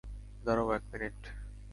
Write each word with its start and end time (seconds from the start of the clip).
দাড়াঁও, 0.43 0.69
এক 0.75 0.83
মিনিট। 0.91 1.19